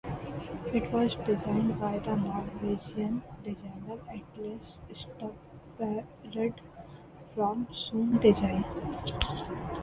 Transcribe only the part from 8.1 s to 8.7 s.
Design.